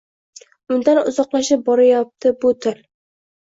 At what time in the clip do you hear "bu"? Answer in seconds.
2.47-2.53